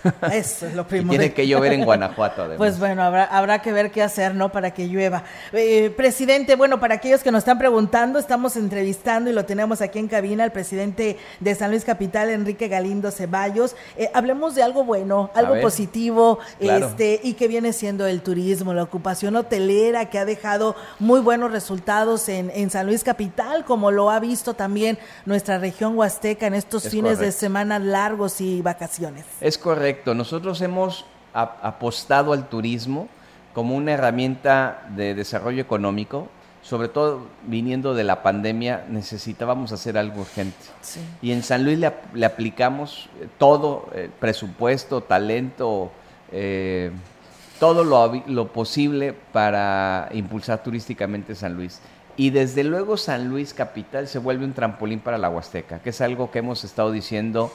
Eso 0.33 0.67
es 0.67 0.75
lo 0.75 0.87
primero. 0.87 1.11
tiene 1.11 1.33
que 1.33 1.47
llover 1.47 1.73
en 1.73 1.85
Guanajuato, 1.85 2.43
además. 2.43 2.59
Pues 2.59 2.79
bueno, 2.79 3.03
habrá, 3.03 3.25
habrá 3.25 3.61
que 3.61 3.73
ver 3.73 3.91
qué 3.91 4.03
hacer, 4.03 4.35
¿no? 4.35 4.51
Para 4.51 4.73
que 4.73 4.89
llueva. 4.89 5.25
Eh, 5.53 5.93
presidente, 5.97 6.57
bueno, 6.57 6.81
para 6.81 6.95
aquellos 6.95 7.23
que 7.23 7.31
nos 7.31 7.41
están 7.41 7.59
preguntando, 7.59 8.19
estamos 8.19 8.57
entrevistando 8.57 9.31
y 9.31 9.33
lo 9.33 9.45
tenemos 9.45 9.81
aquí 9.81 9.99
en 9.99 10.09
cabina 10.09 10.45
al 10.45 10.53
presidente 10.53 11.19
de 11.41 11.55
San 11.55 11.71
Luis 11.71 11.85
Capital, 11.85 12.31
Enrique 12.31 12.69
Galindo 12.69 13.11
Ceballos. 13.11 13.77
Eh, 13.97 14.11
hablemos 14.15 14.55
de 14.55 14.63
algo 14.63 14.85
bueno, 14.85 15.31
algo 15.35 15.61
positivo, 15.61 16.39
este, 16.59 17.21
y 17.23 17.35
que 17.35 17.49
viene 17.49 17.73
siendo 17.73 18.07
el 18.07 18.23
turismo, 18.23 18.73
la 18.73 18.83
ocupación 18.83 19.37
hotelera, 19.37 20.11
que 20.11 20.19
ha 20.19 20.25
dejado 20.25 20.77
muy 20.99 21.21
buenos 21.21 21.53
resultados 21.53 22.29
en, 22.29 22.51
en 22.55 22.71
San 22.71 22.87
Luis 22.87 23.05
Capital, 23.05 23.65
como 23.65 23.91
lo 23.91 24.11
ha 24.11 24.21
visto 24.21 24.55
también 24.55 24.99
nuestra 25.27 25.59
región 25.59 25.97
huasteca 25.97 26.47
en 26.47 26.55
estos 26.55 26.89
fines 26.89 27.19
de 27.19 27.33
semana 27.33 27.79
largos 27.79 28.41
y 28.41 28.63
vacaciones. 28.63 29.25
Es 29.41 29.59
correcto 29.59 29.90
nosotros 30.15 30.61
hemos 30.61 31.05
apostado 31.33 32.33
al 32.33 32.49
turismo 32.49 33.09
como 33.53 33.77
una 33.77 33.93
herramienta 33.93 34.87
de 34.97 35.15
desarrollo 35.15 35.61
económico, 35.61 36.29
sobre 36.63 36.89
todo 36.89 37.27
viniendo 37.47 37.95
de 37.95 38.05
la 38.05 38.23
pandemia, 38.23 38.85
necesitábamos 38.89 39.73
hacer 39.73 39.97
algo 39.97 40.21
urgente. 40.21 40.57
Y 41.23 41.33
en 41.33 41.43
San 41.43 41.65
Luis 41.65 41.79
le, 41.79 42.27
aplicamos 42.27 43.09
eh, 43.21 43.29
todo, 43.39 43.89
eh, 43.95 44.11
presupuesto, 44.21 45.01
talento, 45.01 45.91
eh, 46.31 46.91
todo 47.59 47.83
lo, 47.83 48.23
lo, 48.27 48.49
posible 48.49 49.15
para 49.33 50.09
impulsar 50.13 50.63
turísticamente 50.63 51.35
San 51.35 51.55
Luis. 51.55 51.81
Y 52.17 52.31
desde 52.31 52.65
luego 52.65 52.97
San 52.97 53.29
Luis 53.29 53.55
Capital 53.55 54.07
se 54.07 54.19
vuelve 54.19 54.45
un 54.45 54.53
trampolín 54.53 55.01
para 55.01 55.19
la 55.19 55.31
Huasteca, 55.31 55.81
que 55.81 55.91
es 55.91 56.01
algo 56.01 56.31
que 56.31 56.41
hemos 56.41 56.65
estado 56.65 56.93
diciendo 56.93 57.51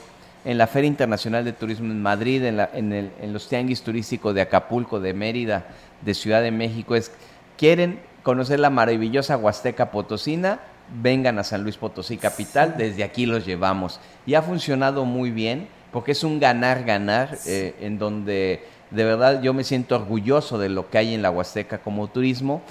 en 0.46 0.60
la 0.60 0.68
Feria 0.68 0.88
Internacional 0.88 1.44
de 1.44 1.54
Turismo 1.54 1.92
en 1.92 2.02
Madrid, 2.02 2.44
en, 2.46 3.34
los 3.34 3.50
tianguis 3.50 3.82
turísticos 3.82 4.34
de 4.36 4.42
Acapulco, 4.42 5.00
de 5.00 5.14
Mérida, 5.14 5.66
de 6.02 6.14
Ciudad 6.14 6.42
de 6.44 6.52
México. 6.52 6.96
Es, 6.96 7.12
quieren 7.58 8.00
conocer 8.22 8.60
la 8.60 8.70
maravillosa 8.70 9.38
Huasteca 9.38 9.90
Potosina, 9.90 10.60
vengan 11.02 11.40
a 11.40 11.44
San 11.44 11.64
Luis 11.64 11.78
Potosí 11.78 12.18
Capital, 12.18 12.75
desde 12.78 13.04
aquí 13.04 13.25
los 13.25 13.44
llevamos. 13.44 14.00
Y 14.28 14.36
ha 14.36 14.44
funcionado 14.44 15.04
muy 15.04 15.32
bien 15.32 15.68
porque 15.92 16.12
es 16.12 16.24
un 16.24 16.40
ganar-ganar 16.40 17.38
eh, 17.48 17.75
en 17.82 17.98
donde 17.98 18.64
de 18.92 19.04
verdad 19.04 19.42
yo 19.42 19.54
me 19.54 19.64
siento 19.64 19.96
orgulloso 19.96 20.60
de 20.60 20.70
lo 20.70 20.90
que 20.90 21.00
hay 21.00 21.16
en 21.16 21.22
la 21.22 21.32
Huasteca 21.32 21.80
como 21.80 22.08
turismo 22.08 22.62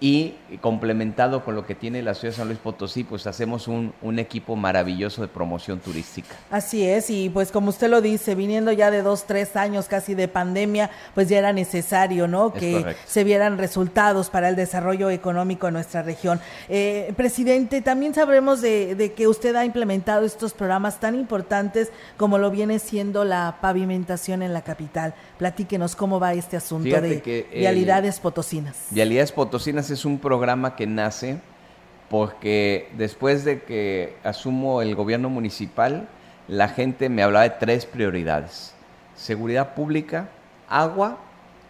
y 0.00 0.34
complementado 0.60 1.44
con 1.44 1.54
lo 1.54 1.66
que 1.66 1.74
tiene 1.74 2.02
la 2.02 2.14
ciudad 2.14 2.32
de 2.32 2.36
San 2.36 2.48
Luis 2.48 2.58
Potosí, 2.58 3.04
pues 3.04 3.26
hacemos 3.26 3.68
un, 3.68 3.92
equipo 4.18 4.54
maravilloso 4.54 5.22
de 5.22 5.28
promoción 5.28 5.80
turística. 5.80 6.36
Así 6.50 6.86
es, 6.86 7.10
y 7.10 7.30
pues 7.30 7.50
como 7.50 7.70
usted 7.70 7.88
lo 7.88 8.00
dice, 8.00 8.34
viniendo 8.34 8.70
ya 8.70 8.90
de 8.90 9.02
dos, 9.02 9.24
tres 9.26 9.56
años 9.56 9.86
casi 9.86 10.14
de 10.14 10.28
pandemia, 10.28 10.90
pues 11.14 11.28
ya 11.28 11.38
era 11.38 11.52
necesario, 11.52 12.28
¿no? 12.28 12.52
que 12.52 12.94
se 13.06 13.24
vieran 13.24 13.58
resultados 13.58 14.30
para 14.30 14.48
el 14.48 14.56
desarrollo 14.56 15.10
económico 15.10 15.66
en 15.66 15.74
nuestra 15.74 16.02
región. 16.02 16.40
Eh, 16.68 17.12
presidente, 17.16 17.80
también 17.82 18.14
sabremos 18.14 18.60
de, 18.60 19.12
que 19.16 19.26
usted 19.26 19.56
ha 19.56 19.64
implementado 19.64 20.24
estos 20.24 20.52
programas 20.52 21.00
tan 21.00 21.14
importantes 21.14 21.90
como 22.16 22.38
lo 22.38 22.50
viene 22.50 22.78
siendo 22.78 23.24
la 23.24 23.58
pavimentación 23.60 24.42
en 24.42 24.52
la 24.52 24.62
capital. 24.62 25.14
Platíquenos 25.38 25.96
cómo 25.96 26.20
va 26.20 26.34
este 26.34 26.56
asunto 26.56 27.00
de 27.00 27.46
vialidades 27.52 28.20
potosinas. 28.20 28.76
Vialidades 28.90 29.32
potosinas 29.32 29.83
es 29.90 30.04
un 30.04 30.18
programa 30.18 30.76
que 30.76 30.86
nace 30.86 31.38
porque 32.08 32.90
después 32.96 33.44
de 33.44 33.62
que 33.62 34.16
asumo 34.22 34.82
el 34.82 34.94
gobierno 34.94 35.30
municipal, 35.30 36.08
la 36.48 36.68
gente 36.68 37.08
me 37.08 37.22
hablaba 37.22 37.44
de 37.44 37.50
tres 37.58 37.86
prioridades. 37.86 38.74
Seguridad 39.16 39.74
pública, 39.74 40.28
agua 40.68 41.18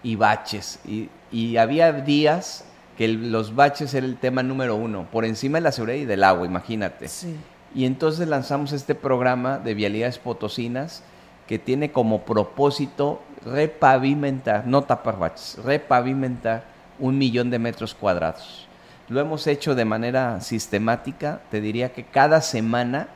y 0.02 0.16
baches. 0.16 0.80
Y, 0.84 1.08
había 1.56 1.92
días 1.92 2.64
que 2.96 3.08
los 3.08 3.54
baches 3.54 3.92
era 3.94 4.06
el 4.06 4.16
tema 4.16 4.42
número 4.42 4.76
uno, 4.76 5.06
por 5.10 5.24
encima 5.24 5.58
de 5.58 5.62
la 5.62 5.72
seguridad 5.72 5.98
y 5.98 6.04
del 6.04 6.22
agua, 6.22 6.46
imagínate. 6.46 7.06
Y 7.74 7.86
entonces 7.86 8.28
lanzamos 8.28 8.72
este 8.72 8.94
programa 8.94 9.58
de 9.58 9.74
vialidades 9.74 10.18
potosinas 10.18 11.02
que 11.48 11.58
tiene 11.58 11.90
como 11.90 12.22
propósito 12.22 13.20
repavimentar, 13.44 14.66
no 14.66 14.82
tapar 14.82 15.18
baches, 15.18 15.58
repavimentar 15.64 16.73
un 16.98 17.18
millón 17.18 17.50
de 17.50 17.58
metros 17.58 17.94
cuadrados. 17.94 18.68
Lo 19.08 19.20
hemos 19.20 19.46
hecho 19.46 19.74
de 19.74 19.84
manera 19.84 20.40
sistemática, 20.40 21.42
te 21.50 21.60
diría 21.60 21.92
que 21.92 22.04
cada 22.04 22.40
semana, 22.40 23.08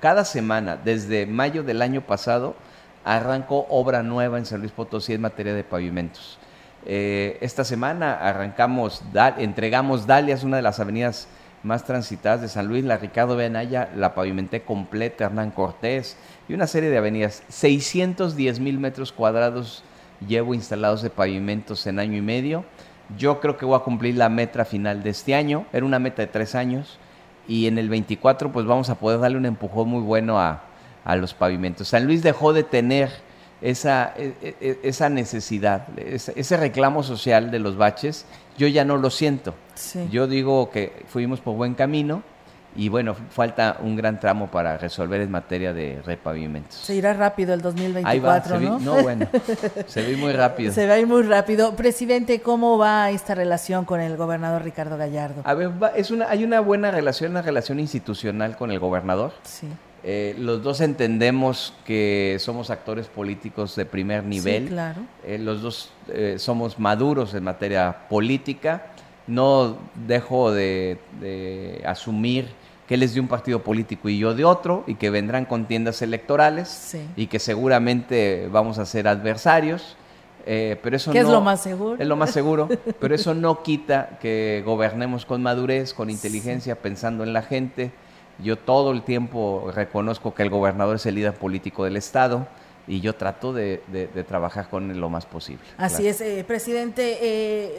cada 0.00 0.24
semana, 0.24 0.76
desde 0.76 1.24
mayo 1.26 1.62
del 1.62 1.82
año 1.82 2.00
pasado, 2.00 2.56
arrancó 3.04 3.66
obra 3.68 4.02
nueva 4.02 4.38
en 4.38 4.46
San 4.46 4.60
Luis 4.60 4.72
Potosí 4.72 5.12
en 5.12 5.20
materia 5.20 5.54
de 5.54 5.62
pavimentos. 5.62 6.38
Eh, 6.84 7.38
esta 7.40 7.64
semana 7.64 8.14
arrancamos, 8.14 9.02
entregamos 9.38 10.06
Dalias, 10.06 10.42
una 10.42 10.56
de 10.56 10.62
las 10.62 10.80
avenidas 10.80 11.28
más 11.62 11.84
transitadas 11.84 12.40
de 12.40 12.48
San 12.48 12.66
Luis, 12.66 12.84
la 12.84 12.96
Ricardo 12.96 13.36
Benaya, 13.36 13.90
la 13.94 14.14
pavimenté 14.14 14.62
completa, 14.62 15.26
Hernán 15.26 15.50
Cortés 15.50 16.16
y 16.48 16.54
una 16.54 16.66
serie 16.66 16.90
de 16.90 16.98
avenidas. 16.98 17.42
610 17.48 18.60
mil 18.60 18.78
metros 18.78 19.12
cuadrados 19.12 19.84
llevo 20.26 20.54
instalados 20.54 21.02
de 21.02 21.10
pavimentos 21.10 21.86
en 21.86 21.98
año 21.98 22.16
y 22.16 22.22
medio 22.22 22.64
yo 23.18 23.40
creo 23.40 23.56
que 23.56 23.64
voy 23.64 23.76
a 23.76 23.80
cumplir 23.80 24.16
la 24.16 24.28
meta 24.28 24.64
final 24.64 25.02
de 25.02 25.10
este 25.10 25.34
año. 25.34 25.66
Era 25.72 25.84
una 25.84 25.98
meta 25.98 26.22
de 26.22 26.28
tres 26.28 26.54
años. 26.54 26.98
Y 27.48 27.66
en 27.66 27.78
el 27.78 27.88
24 27.88 28.52
pues 28.52 28.66
vamos 28.66 28.90
a 28.90 28.96
poder 28.96 29.20
darle 29.20 29.38
un 29.38 29.46
empujón 29.46 29.88
muy 29.88 30.02
bueno 30.02 30.38
a, 30.38 30.62
los 31.16 31.34
pavimentos. 31.34 31.88
San 31.88 32.06
Luis 32.06 32.22
dejó 32.22 32.52
de 32.52 32.62
tener 32.62 33.10
esa, 33.60 34.14
e, 34.16 34.34
e, 34.40 34.56
e, 34.60 34.78
esa 34.84 35.08
necesidad, 35.08 35.88
ese, 35.98 36.56
reclamo 36.56 37.02
social 37.02 37.50
de 37.50 37.58
los 37.58 37.76
baches. 37.76 38.26
Yo 38.56 38.68
ya 38.68 38.84
no 38.84 38.96
lo 38.96 39.10
siento. 39.10 39.54
Yo 40.12 40.28
digo 40.28 40.70
que 40.70 41.04
fuimos 41.08 41.40
por 41.40 41.56
buen 41.56 41.74
camino 41.74 42.22
y 42.76 42.88
bueno, 42.88 43.16
falta 43.30 43.78
un 43.82 43.96
gran 43.96 44.20
tramo 44.20 44.48
para 44.48 44.78
resolver 44.78 45.20
en 45.20 45.30
materia 45.30 45.72
de 45.72 46.00
repavimentos. 46.04 46.76
Se 46.76 46.94
irá 46.94 47.12
rápido 47.12 47.52
el 47.52 47.60
2024, 47.62 48.60
¿no? 48.60 48.78
no, 48.78 49.02
bueno, 49.02 49.26
se 49.86 50.02
ve 50.02 50.16
muy 50.16 50.32
rápido. 50.32 50.72
Se 50.80 50.86
ve 50.86 51.04
muy 51.04 51.22
rápido. 51.22 51.74
Presidente, 51.74 52.40
¿cómo 52.40 52.78
va 52.78 53.10
esta 53.10 53.34
relación 53.34 53.84
con 53.84 54.00
el 54.00 54.16
gobernador 54.16 54.62
Ricardo 54.62 54.96
Gallardo? 54.96 55.42
A 55.44 55.54
ver, 55.54 55.70
es 55.96 56.10
una, 56.10 56.28
hay 56.30 56.44
una 56.44 56.60
buena 56.60 56.90
relación, 56.90 57.32
una 57.32 57.42
relación 57.42 57.80
institucional 57.80 58.56
con 58.56 58.70
el 58.70 58.78
gobernador. 58.78 59.32
Sí. 59.42 59.66
Eh, 60.02 60.34
los 60.38 60.62
dos 60.62 60.80
entendemos 60.80 61.74
que 61.84 62.36
somos 62.40 62.70
actores 62.70 63.08
políticos 63.08 63.76
de 63.76 63.84
primer 63.84 64.24
nivel. 64.24 64.64
Sí, 64.64 64.68
claro. 64.68 65.02
Eh, 65.24 65.38
los 65.38 65.60
dos 65.60 65.90
eh, 66.08 66.36
somos 66.38 66.78
maduros 66.78 67.34
en 67.34 67.44
materia 67.44 68.08
política. 68.08 68.86
No 69.26 69.76
dejo 70.06 70.52
de, 70.52 70.98
de 71.20 71.82
asumir 71.84 72.48
que 72.90 72.94
él 72.96 73.04
es 73.04 73.14
de 73.14 73.20
un 73.20 73.28
partido 73.28 73.62
político 73.62 74.08
y 74.08 74.18
yo 74.18 74.34
de 74.34 74.44
otro, 74.44 74.82
y 74.88 74.96
que 74.96 75.10
vendrán 75.10 75.44
contiendas 75.44 76.02
electorales, 76.02 76.96
y 77.14 77.28
que 77.28 77.38
seguramente 77.38 78.48
vamos 78.50 78.78
a 78.78 78.84
ser 78.84 79.06
adversarios. 79.06 79.96
Eh, 80.44 80.76
pero 80.82 80.96
eso 80.96 81.12
¿Qué 81.12 81.20
es 81.20 81.28
lo 81.28 81.40
más 81.40 81.62
seguro? 81.62 82.02
Es 82.02 82.08
lo 82.08 82.16
más 82.16 82.32
seguro, 82.32 82.68
pero 83.00 83.14
eso 83.14 83.32
no 83.32 83.62
quita 83.62 84.18
que 84.20 84.64
gobernemos 84.66 85.24
con 85.24 85.40
madurez, 85.40 85.94
con 85.94 86.10
inteligencia, 86.10 86.74
pensando 86.74 87.22
en 87.22 87.32
la 87.32 87.42
gente. 87.42 87.92
Yo 88.42 88.58
todo 88.58 88.90
el 88.90 89.02
tiempo 89.02 89.70
reconozco 89.72 90.34
que 90.34 90.42
el 90.42 90.50
gobernador 90.50 90.96
es 90.96 91.06
el 91.06 91.14
líder 91.14 91.34
político 91.34 91.84
del 91.84 91.96
Estado 91.96 92.48
y 92.86 93.00
yo 93.00 93.14
trato 93.14 93.52
de, 93.52 93.80
trabajar 94.26 94.68
con 94.68 94.90
él 94.90 94.98
lo 94.98 95.08
más 95.08 95.26
posible. 95.26 95.62
Así 95.76 96.08
es, 96.08 96.20
eh, 96.20 96.44
presidente, 96.46 97.18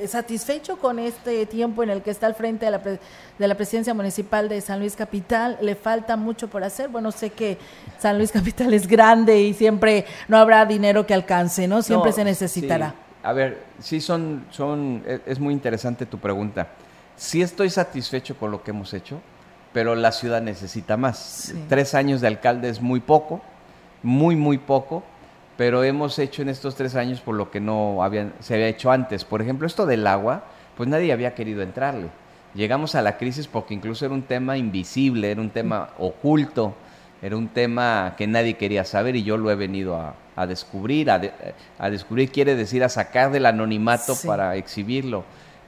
eh, 0.04 0.08
satisfecho 0.08 0.78
con 0.78 1.00
este 1.00 1.46
tiempo 1.46 1.84
en 1.84 1.90
el 1.90 2.02
que 2.02 2.12
está 2.12 2.28
al 2.28 2.36
frente 2.36 2.66
de 2.66 2.72
la, 2.72 2.80
de 2.80 3.48
la 3.48 3.56
presidencia 3.56 3.94
municipal 3.94 4.48
de 4.48 4.62
San 4.62 4.80
Luis 4.80 4.96
Capital, 4.96 5.58
le 5.62 5.76
falta 5.76 6.16
mucho 6.16 6.48
por 6.48 6.64
hacer. 6.64 6.90
Bueno, 6.90 7.12
sé 7.12 7.32
que 7.32 7.58
San 8.00 8.18
Luis 8.18 8.32
Capital 8.34 8.74
es 8.74 8.88
grande 8.88 9.42
y 9.42 9.54
siempre 9.54 10.06
no 10.28 10.38
habrá 10.38 10.66
dinero 10.66 11.06
que 11.06 11.14
alcance, 11.14 11.68
¿no? 11.68 11.82
Siempre 11.82 12.12
se 12.12 12.24
necesitará. 12.24 12.96
A 13.24 13.34
ver, 13.34 13.64
sí 13.80 14.02
son, 14.02 14.46
son, 14.50 15.04
e, 15.06 15.22
es 15.26 15.40
muy 15.40 15.54
interesante 15.54 16.06
tu 16.06 16.18
pregunta. 16.20 16.70
Sí 17.16 17.42
estoy 17.42 17.70
satisfecho 17.70 18.36
con 18.38 18.50
lo 18.50 18.64
que 18.64 18.72
hemos 18.72 18.94
hecho, 18.94 19.22
pero 19.74 19.94
la 19.96 20.12
ciudad 20.12 20.42
necesita 20.42 20.98
más. 20.98 21.54
Tres 21.70 21.94
años 21.94 22.22
de 22.22 22.28
alcalde 22.28 22.70
es 22.70 22.82
muy 22.82 23.00
poco 23.00 23.42
muy, 24.04 24.36
muy 24.36 24.58
poco, 24.58 25.04
pero 25.58 25.84
hemos 25.84 26.18
hecho 26.20 26.42
en 26.42 26.50
estos 26.50 26.76
tres 26.76 26.96
años 26.96 27.22
por 27.22 27.36
lo 27.36 27.52
que 27.52 27.60
no 27.60 28.04
habían, 28.04 28.34
se 28.40 28.56
había 28.56 28.68
hecho 28.68 28.92
antes. 28.92 29.26
Por 29.26 29.42
ejemplo, 29.42 29.68
esto 29.68 29.86
del 29.86 30.08
agua, 30.08 30.44
pues 30.76 30.90
nadie 30.90 31.14
había 31.14 31.36
querido 31.36 31.62
entrarle. 31.62 32.10
Llegamos 32.54 32.96
a 32.96 33.02
la 33.02 33.18
crisis 33.18 33.48
porque 33.48 33.74
incluso 33.74 34.06
era 34.06 34.14
un 34.14 34.24
tema 34.24 34.58
invisible, 34.58 35.32
era 35.32 35.40
un 35.40 35.52
tema 35.52 35.90
oculto, 36.00 36.74
era 37.22 37.38
un 37.38 37.48
tema 37.50 38.16
que 38.18 38.28
nadie 38.28 38.56
quería 38.56 38.84
saber 38.84 39.16
y 39.16 39.24
yo 39.24 39.38
lo 39.38 39.52
he 39.52 39.56
venido 39.56 39.96
a, 39.96 40.48
descubrir. 40.48 41.12
A, 41.12 41.90
descubrir 41.90 42.32
quiere 42.32 42.56
decir 42.56 42.84
a 42.84 42.90
sacar 42.90 43.32
del 43.32 43.46
anonimato 43.46 44.16
para 44.26 44.56
exhibirlo. 44.56 45.24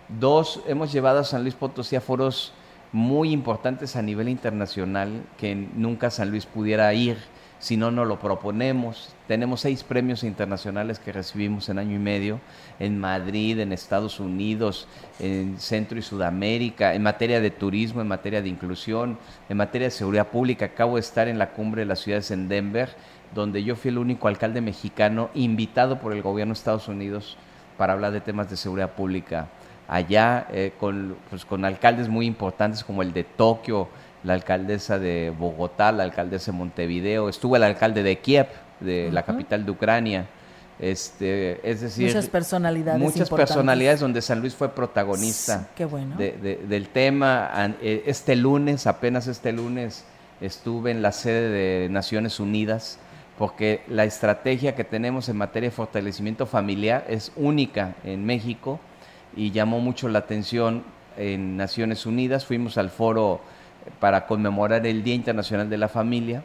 Dos, 0.10 0.62
hemos 0.68 0.92
llevado 0.92 1.20
a 1.20 1.24
San 1.24 1.44
Luis 1.44 1.54
Potosí 1.54 1.96
a 1.96 2.02
foros 2.02 2.54
muy 2.92 3.32
importantes 3.32 3.96
a 3.96 4.02
nivel 4.02 4.30
internacional 4.30 5.24
que 5.38 5.56
nunca 5.56 6.10
San 6.10 6.32
Luis 6.32 6.46
pudiera 6.46 6.94
ir 6.94 7.18
si 7.63 7.77
no, 7.77 7.91
no 7.91 8.03
lo 8.03 8.20
proponemos. 8.20 9.15
Tenemos 9.25 9.62
seis 9.62 9.86
premios 9.86 10.25
internacionales 10.25 11.00
que 11.00 11.13
recibimos 11.13 11.70
en 11.70 11.79
año 11.79 11.96
y 11.96 12.00
medio, 12.00 12.41
en 12.77 13.00
Madrid, 13.00 13.58
en 13.58 13.72
Estados 13.72 14.20
Unidos, 14.20 14.86
en 15.17 15.58
Centro 15.62 15.98
y 15.98 16.01
Sudamérica, 16.01 16.93
en 16.93 17.03
materia 17.03 17.39
de 17.39 17.51
turismo, 17.51 18.01
en 18.01 18.10
materia 18.10 18.41
de 18.41 18.50
inclusión, 18.50 19.17
en 19.48 19.55
materia 19.55 19.88
de 19.88 19.91
seguridad 19.91 20.27
pública. 20.27 20.65
Acabo 20.65 20.96
de 20.96 21.00
estar 21.00 21.29
en 21.29 21.38
la 21.38 21.51
cumbre 21.51 21.84
de 21.84 21.86
las 21.86 22.01
ciudades 22.01 22.32
en 22.32 22.50
Denver, 22.50 22.89
donde 23.34 23.63
yo 23.63 23.77
fui 23.77 23.91
el 23.91 23.98
único 23.98 24.27
alcalde 24.27 24.60
mexicano 24.60 25.29
invitado 25.34 26.01
por 26.01 26.12
el 26.12 26.22
gobierno 26.22 26.53
de 26.53 26.58
Estados 26.58 26.89
Unidos 26.89 27.38
para 27.77 27.93
hablar 27.93 28.12
de 28.12 28.20
temas 28.20 28.50
de 28.50 28.58
seguridad 28.58 28.91
pública 28.91 29.48
allá, 29.88 30.48
eh, 30.51 30.74
con, 30.77 31.15
pues, 31.29 31.46
con 31.46 31.63
alcaldes 31.63 32.10
muy 32.10 32.25
importantes 32.25 32.84
como 32.84 33.03
el 33.03 33.13
de 33.13 33.24
Tokio, 33.24 33.88
la 34.24 34.34
alcaldesa 34.34 35.00
de 35.00 35.34
Bogotá, 35.38 35.92
la 35.92 36.03
alcaldesa 36.03 36.51
de 36.51 36.58
Montevideo, 36.58 37.30
estuvo 37.30 37.56
el 37.56 37.63
alcalde 37.63 38.03
de 38.03 38.20
Kiev, 38.20 38.48
de 38.80 39.12
la 39.12 39.24
capital 39.24 39.65
de 39.65 39.72
Ucrania. 39.72 40.25
Este, 40.80 41.60
es 41.70 41.82
decir, 41.82 42.08
muchas 42.08 42.27
personalidades. 42.27 43.01
Muchas 43.01 43.30
personalidades 43.30 44.00
donde 44.00 44.22
San 44.22 44.39
Luis 44.42 44.56
fue 44.56 44.70
protagonista 44.70 45.70
qué 45.75 45.86
bueno. 45.86 46.15
del 46.18 46.89
tema. 46.89 47.51
Eh, 47.82 48.03
este 48.08 48.36
lunes, 48.36 48.88
apenas 48.88 49.27
este 49.27 49.51
lunes, 49.51 50.03
estuve 50.42 50.92
en 50.92 51.01
la 51.01 51.12
sede 51.12 51.50
de 51.50 51.89
Naciones 51.89 52.39
Unidas 52.39 52.98
porque 53.38 53.82
la 53.88 54.03
estrategia 54.03 54.75
que 54.75 54.84
tenemos 54.84 55.30
en 55.30 55.38
materia 55.38 55.70
de 55.70 55.75
fortalecimiento 55.75 56.46
familiar 56.46 57.06
es 57.08 57.32
única 57.36 57.96
en 58.03 58.25
México 58.25 58.80
y 59.36 59.51
llamó 59.51 59.80
mucho 59.80 60.08
la 60.10 60.20
atención 60.20 60.84
en 61.18 61.58
Naciones 61.58 62.06
Unidas, 62.06 62.46
fuimos 62.46 62.77
al 62.77 62.89
foro 62.89 63.42
para 64.00 64.25
conmemorar 64.25 64.86
el 64.86 65.04
Día 65.04 65.16
Internacional 65.16 65.70
de 65.70 65.78
la 65.78 65.88
Familia 65.88 66.44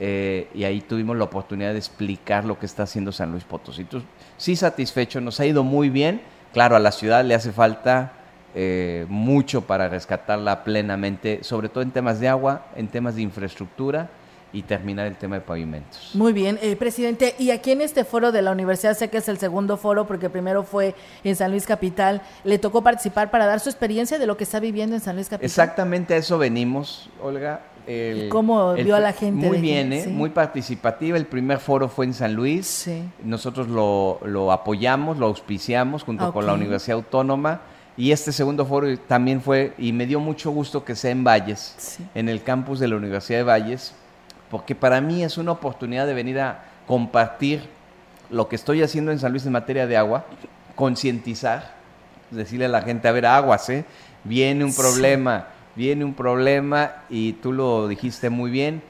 eh, 0.00 0.48
y 0.54 0.64
ahí 0.64 0.80
tuvimos 0.80 1.16
la 1.16 1.24
oportunidad 1.24 1.72
de 1.72 1.78
explicar 1.78 2.44
lo 2.44 2.58
que 2.58 2.66
está 2.66 2.84
haciendo 2.84 3.10
San 3.12 3.32
Luis 3.32 3.44
Potosí. 3.44 3.82
Entonces, 3.82 4.08
sí 4.36 4.54
satisfecho, 4.56 5.20
nos 5.20 5.40
ha 5.40 5.46
ido 5.46 5.64
muy 5.64 5.90
bien. 5.90 6.20
Claro, 6.52 6.76
a 6.76 6.78
la 6.78 6.92
ciudad 6.92 7.24
le 7.24 7.34
hace 7.34 7.52
falta 7.52 8.12
eh, 8.54 9.06
mucho 9.08 9.62
para 9.62 9.88
rescatarla 9.88 10.64
plenamente, 10.64 11.42
sobre 11.42 11.68
todo 11.68 11.82
en 11.82 11.90
temas 11.90 12.20
de 12.20 12.28
agua, 12.28 12.66
en 12.76 12.88
temas 12.88 13.16
de 13.16 13.22
infraestructura 13.22 14.08
y 14.52 14.62
terminar 14.62 15.06
el 15.06 15.16
tema 15.16 15.36
de 15.36 15.42
pavimentos. 15.42 16.10
Muy 16.14 16.32
bien, 16.32 16.58
eh, 16.62 16.76
presidente. 16.76 17.34
Y 17.38 17.50
aquí 17.50 17.72
en 17.72 17.80
este 17.80 18.04
foro 18.04 18.32
de 18.32 18.42
la 18.42 18.52
universidad, 18.52 18.96
sé 18.96 19.08
que 19.08 19.18
es 19.18 19.28
el 19.28 19.38
segundo 19.38 19.76
foro 19.76 20.06
porque 20.06 20.30
primero 20.30 20.62
fue 20.62 20.94
en 21.24 21.36
San 21.36 21.50
Luis 21.50 21.66
Capital, 21.66 22.22
le 22.44 22.58
tocó 22.58 22.82
participar 22.82 23.30
para 23.30 23.46
dar 23.46 23.60
su 23.60 23.68
experiencia 23.68 24.18
de 24.18 24.26
lo 24.26 24.36
que 24.36 24.44
está 24.44 24.60
viviendo 24.60 24.96
en 24.96 25.02
San 25.02 25.16
Luis 25.16 25.28
Capital. 25.28 25.46
Exactamente 25.46 26.14
a 26.14 26.16
eso 26.16 26.38
venimos, 26.38 27.10
Olga. 27.22 27.60
¿Cómo 28.28 28.74
vio 28.74 28.96
a 28.96 29.00
la 29.00 29.12
gente? 29.12 29.46
Muy 29.46 29.58
bien, 29.58 29.92
¿eh? 29.92 30.06
muy 30.08 30.28
participativa. 30.28 31.16
El 31.16 31.26
primer 31.26 31.58
foro 31.58 31.88
fue 31.88 32.04
en 32.04 32.12
San 32.12 32.34
Luis. 32.34 32.66
Sí. 32.66 33.02
Nosotros 33.24 33.66
lo, 33.68 34.52
apoyamos, 34.52 35.16
lo 35.16 35.26
auspiciamos 35.26 36.02
junto 36.02 36.30
con 36.32 36.46
la 36.46 36.52
Universidad 36.52 36.96
Autónoma. 36.96 37.62
Y 37.96 38.12
este 38.12 38.30
segundo 38.30 38.64
foro 38.66 38.96
también 38.98 39.40
fue, 39.40 39.72
y 39.78 39.92
me 39.92 40.06
dio 40.06 40.20
mucho 40.20 40.50
gusto 40.50 40.84
que 40.84 40.94
sea 40.94 41.10
en 41.10 41.24
Valles, 41.24 41.98
en 42.14 42.28
el 42.28 42.42
campus 42.42 42.78
de 42.78 42.86
la 42.86 42.96
Universidad 42.96 43.38
de 43.38 43.44
Valles, 43.44 43.92
porque 44.50 44.74
para 44.74 45.00
mí 45.00 45.22
es 45.22 45.38
una 45.38 45.52
oportunidad 45.52 46.06
de 46.06 46.14
venir 46.14 46.40
a 46.40 46.64
compartir 46.86 47.68
lo 48.30 48.48
que 48.48 48.56
estoy 48.56 48.82
haciendo 48.82 49.12
en 49.12 49.18
San 49.18 49.32
Luis 49.32 49.46
en 49.46 49.52
materia 49.52 49.86
de 49.86 49.96
agua, 49.96 50.24
concientizar, 50.74 51.74
decirle 52.30 52.66
a 52.66 52.68
la 52.68 52.82
gente, 52.82 53.08
a 53.08 53.12
ver, 53.12 53.26
aguas, 53.26 53.68
¿eh? 53.70 53.84
viene 54.24 54.64
un 54.64 54.74
problema, 54.74 55.46
viene 55.74 56.04
un 56.04 56.14
problema 56.14 56.92
y 57.08 57.34
tú 57.34 57.52
lo 57.52 57.88
dijiste 57.88 58.30
muy 58.30 58.50
bien, 58.50 58.82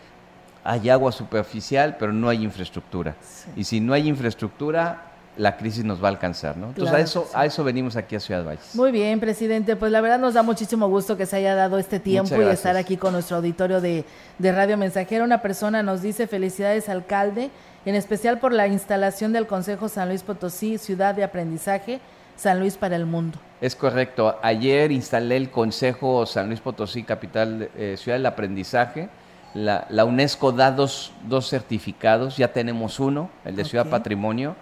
hay 0.64 0.90
agua 0.90 1.12
superficial, 1.12 1.96
pero 1.98 2.12
no 2.12 2.28
hay 2.28 2.42
infraestructura. 2.42 3.16
Y 3.56 3.64
si 3.64 3.80
no 3.80 3.94
hay 3.94 4.08
infraestructura, 4.08 5.07
la 5.38 5.56
crisis 5.56 5.84
nos 5.84 6.02
va 6.02 6.08
a 6.08 6.10
alcanzar, 6.10 6.56
¿no? 6.56 6.68
Entonces 6.68 6.94
a 6.94 7.00
eso 7.00 7.30
a 7.32 7.46
eso 7.46 7.64
venimos 7.64 7.96
aquí 7.96 8.16
a 8.16 8.20
Ciudad 8.20 8.44
Valles. 8.44 8.74
Muy 8.74 8.90
bien, 8.90 9.20
presidente, 9.20 9.76
pues 9.76 9.92
la 9.92 10.00
verdad 10.00 10.18
nos 10.18 10.34
da 10.34 10.42
muchísimo 10.42 10.88
gusto 10.88 11.16
que 11.16 11.26
se 11.26 11.36
haya 11.36 11.54
dado 11.54 11.78
este 11.78 12.00
tiempo 12.00 12.34
y 12.42 12.44
estar 12.46 12.76
aquí 12.76 12.96
con 12.96 13.12
nuestro 13.12 13.36
auditorio 13.36 13.80
de, 13.80 14.04
de 14.38 14.52
Radio 14.52 14.76
Mensajero. 14.76 15.24
Una 15.24 15.40
persona 15.40 15.82
nos 15.82 16.02
dice 16.02 16.26
felicidades 16.26 16.88
alcalde, 16.88 17.50
en 17.86 17.94
especial 17.94 18.40
por 18.40 18.52
la 18.52 18.66
instalación 18.66 19.32
del 19.32 19.46
Consejo 19.46 19.88
San 19.88 20.08
Luis 20.08 20.22
Potosí, 20.22 20.76
ciudad 20.76 21.14
de 21.14 21.22
aprendizaje, 21.22 22.00
San 22.36 22.58
Luis 22.58 22.76
para 22.76 22.96
el 22.96 23.06
mundo. 23.06 23.38
Es 23.60 23.76
correcto. 23.76 24.36
Ayer 24.42 24.90
instalé 24.90 25.36
el 25.36 25.50
Consejo 25.50 26.26
San 26.26 26.48
Luis 26.48 26.60
Potosí, 26.60 27.04
capital, 27.04 27.70
eh, 27.76 27.94
ciudad 27.96 28.18
del 28.18 28.26
aprendizaje. 28.26 29.08
La, 29.54 29.86
la 29.88 30.04
UNESCO 30.04 30.52
da 30.52 30.72
dos, 30.72 31.12
dos, 31.26 31.48
certificados, 31.48 32.36
ya 32.36 32.52
tenemos 32.52 33.00
uno, 33.00 33.30
el 33.44 33.56
de 33.56 33.64
Ciudad 33.64 33.86
Patrimonio 33.86 34.56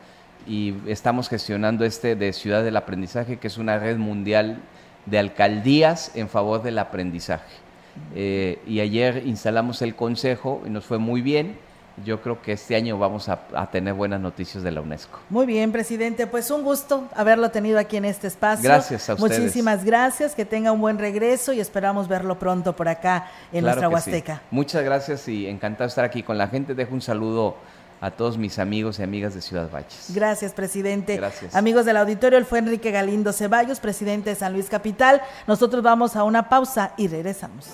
y 0.46 0.74
estamos 0.86 1.28
gestionando 1.28 1.84
este 1.84 2.16
de 2.16 2.32
Ciudad 2.32 2.62
del 2.62 2.76
Aprendizaje, 2.76 3.38
que 3.38 3.48
es 3.48 3.58
una 3.58 3.78
red 3.78 3.96
mundial 3.96 4.58
de 5.06 5.18
alcaldías 5.18 6.12
en 6.14 6.28
favor 6.28 6.62
del 6.62 6.78
aprendizaje. 6.78 7.66
Eh, 8.14 8.58
y 8.66 8.80
ayer 8.80 9.22
instalamos 9.26 9.82
el 9.82 9.94
consejo 9.94 10.62
y 10.66 10.70
nos 10.70 10.84
fue 10.84 10.98
muy 10.98 11.22
bien. 11.22 11.58
Yo 12.04 12.20
creo 12.20 12.42
que 12.42 12.52
este 12.52 12.76
año 12.76 12.98
vamos 12.98 13.30
a, 13.30 13.38
tener 13.72 13.94
buenas 13.94 14.20
noticias 14.20 14.62
de 14.62 14.70
la 14.70 14.82
UNESCO. 14.82 15.18
Muy 15.30 15.46
bien, 15.46 15.72
presidente. 15.72 16.26
Pues 16.26 16.50
un 16.50 16.62
gusto 16.62 17.08
haberlo 17.14 17.50
tenido 17.50 17.78
aquí 17.78 17.96
en 17.96 18.04
este 18.04 18.26
espacio. 18.26 18.68
Gracias 18.68 19.08
a 19.08 19.14
ustedes. 19.14 19.38
Muchísimas 19.38 19.82
gracias. 19.82 20.34
Que 20.34 20.44
tenga 20.44 20.72
un 20.72 20.80
buen 20.82 20.98
regreso 20.98 21.54
y 21.54 21.60
esperamos 21.60 22.06
verlo 22.06 22.38
pronto 22.38 22.76
por 22.76 22.88
acá 22.88 23.30
en 23.50 23.64
nuestra 23.64 23.88
Huasteca. 23.88 24.42
Muchas 24.50 24.84
gracias 24.84 25.26
y 25.26 25.46
encantado 25.46 25.84
de 25.84 25.88
estar 25.88 26.04
aquí 26.04 26.22
con 26.22 26.36
la 26.36 26.48
gente. 26.48 26.74
Dejo 26.74 26.92
un 26.92 27.00
saludo 27.00 27.56
a 28.00 28.10
todos 28.10 28.38
mis 28.38 28.58
amigos 28.58 28.98
y 28.98 29.02
amigas 29.02 29.34
de 29.34 29.42
Ciudad 29.42 29.70
Valles. 29.70 30.12
Gracias, 30.14 30.52
presidente. 30.52 31.16
Gracias. 31.16 31.54
Amigos 31.54 31.84
del 31.86 31.96
auditorio, 31.96 32.38
él 32.38 32.44
fue 32.44 32.58
Enrique 32.58 32.90
Galindo 32.90 33.32
Ceballos, 33.32 33.80
presidente 33.80 34.30
de 34.30 34.36
San 34.36 34.52
Luis 34.52 34.68
Capital. 34.68 35.22
Nosotros 35.46 35.82
vamos 35.82 36.16
a 36.16 36.24
una 36.24 36.48
pausa 36.48 36.92
y 36.96 37.08
regresamos. 37.08 37.66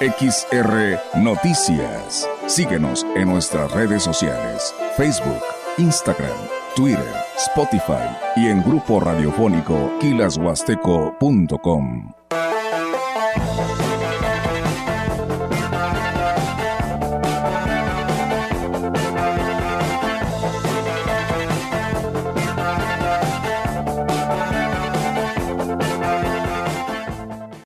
XR 0.00 0.98
Noticias. 1.22 2.26
Síguenos 2.46 3.06
en 3.14 3.28
nuestras 3.28 3.70
redes 3.72 4.02
sociales, 4.02 4.74
Facebook, 4.96 5.42
Instagram, 5.78 6.36
Twitter, 6.76 7.14
Spotify 7.36 8.14
y 8.36 8.48
en 8.48 8.62
grupo 8.62 9.00
radiofónico 9.00 9.90
quilashuasteco.com. 10.00 12.12